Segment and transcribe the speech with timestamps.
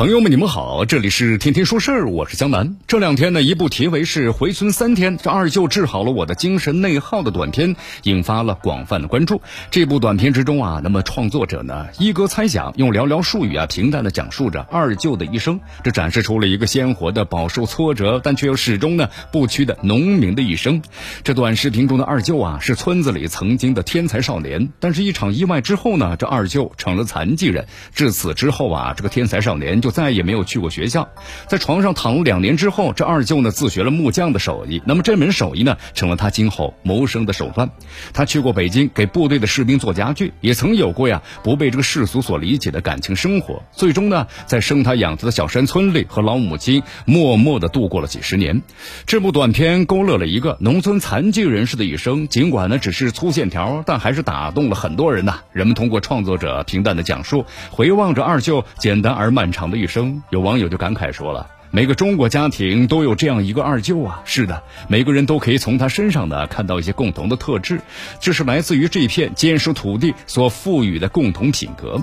[0.00, 2.74] 朋友们，你们好，这里是天天说事儿，我是江南。
[2.86, 9.42] 这两天呢，一部题为是“回村三天，这二舅治好了我的精神内耗”的短片，引发了广泛的关注。
[9.70, 20.80] 这部短片之中啊，那么创作者呢，一哥猜想用寥寥数语啊，平淡的讲述着二舅的一生，这展示出了一个鲜活的饱受挫折，但却又始终呢不屈的农民的一生。
[21.24, 27.66] 这短视频中的二舅啊，是村子里曾经的天才少年，但是一场意外之后呢，这二舅成了残疾人。
[27.94, 29.89] 至此之后啊，这个天才少年就。
[29.90, 31.08] 再也没有去过学校，
[31.48, 34.82] 在床上躺了两年之后，这二舅呢自学了木匠的手艺。
[34.86, 37.70] 那么这门手艺呢，成了他今后谋生的手段。
[38.12, 43.62] 他去过北京，给部队的士兵做家具，也曾有过呀不被这个世俗所理解的感情生活。
[43.72, 48.62] 最终呢，在生他养子的小山村里，和老母亲默默的度过了几十年。
[49.06, 55.40] 这部短片勾勒了一个农村残疾人士的一生，尽管呢只是粗线条，但还是打动了很多人呐。
[55.52, 59.90] 人们通过创作者平淡的讲述，回望着二舅简单而漫长的一。
[59.90, 64.22] 生有网友就感慨说了：“每个中国家庭都有这样一个二舅啊！
[64.24, 67.80] 是的，每个人都可以从他身上呢看到一些共同的特质，
[68.20, 72.00] 这是来自于这片坚实土地所赋予的共同品格。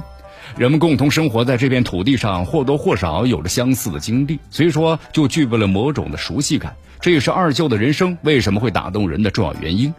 [0.55, 9.93] 人们共同生活在这片土地上，或多或少有着相似的经历，所以说就具备了某种的熟悉感。”这也是二舅的人生为什么会打动人的重要原因。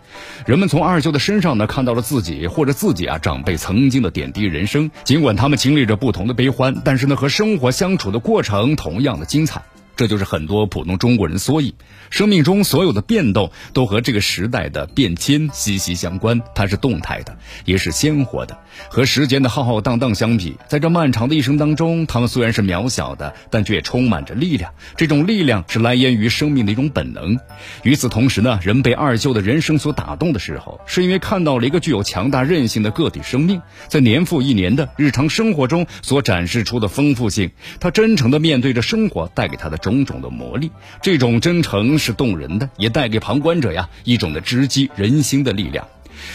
[0.46, 4.90] 人们从二舅的身上呢，看到了自己或者自己啊长辈曾经的点滴人生。
[5.04, 9.62] 尽管他们经历着不同的悲欢，但是呢，和生活相处的过程同样的精彩。
[9.98, 11.74] 这就是很多普通中国人缩影。
[12.08, 18.56] 生命中所有的变动都和这个时代的变迁息息相关，它是动态的，也是鲜活的。
[18.88, 24.72] 和时间的浩浩荡荡相比，在这漫长的一生当中，他们虽然是渺小的，但却也充满着力量。
[24.96, 27.36] 这种力量是来源于生命的一种本能。
[27.82, 37.50] 与此同时呢，人被二舅的人生所打动的时候，是因为看到了一个具有强大韧性的个体生命，在年复一年的日常生活中所展示出的丰富性。
[37.80, 39.76] 他真诚地面对着生活带给他的。
[39.88, 45.88] 种种的魔力，这种真诚是动人的，也带给旁观者呀一种的直击人心的力量。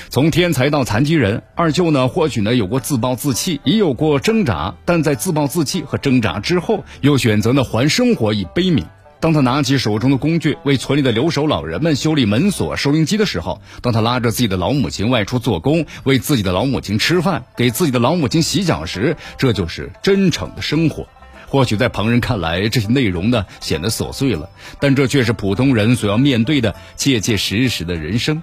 [0.09, 8.84] 从天才到残疾人，二舅呢或许呢有过自暴自弃，也有过挣扎，但在自暴自弃和挣扎之后，又选择呢还生活以悲悯。
[9.19, 21.08] 当他拿起手中的工具为村里的留守老人们修理门锁、收音机的时候，当他拉着自己的老母亲外出做工，为自己的老母亲吃饭，给自己的老母亲洗脚时，这就是真诚的生活。
[21.53, 24.50] 或许在旁人看来，这些内容呢显得琐碎了，
[24.80, 28.41] 但这却是普通人所要面对的切切实实的人生。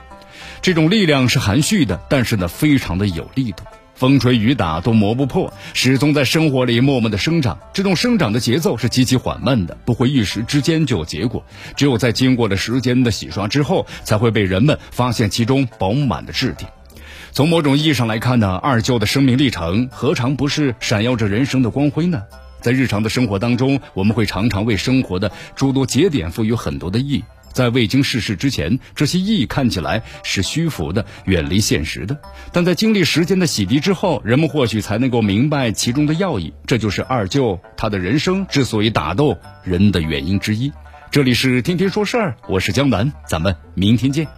[0.62, 3.64] 这种力量是含蓄的，但是呢非常的有力度，
[3.96, 7.58] 风吹雨打都磨不破，始终在生活里默默的生长。
[7.72, 11.44] 这种生长的节奏是极其缓慢的，不会一时之间就有结果。
[11.74, 16.64] 只有在经过了时间的洗刷之后，才会被人们发现其中饱满的质地。
[17.32, 22.22] 从某种意义上来看呢，二舅的生命历程何尝不是闪耀着人生的光辉呢？
[22.60, 27.24] 在日常的生活当中，我们会常常为生活的诸多节点赋予很多的意义。
[27.52, 32.16] 在未经世事之前，这些意义看起来是虚浮的、远离现实的。
[32.52, 36.54] 但在经历时间的洗涤之后，人们或许才能够明白其中的要义。
[36.64, 40.70] 这就是二舅他的人生之所以打动人的原因之一。
[41.10, 44.28] 这里是天天说事儿，我是江南，咱们明天见。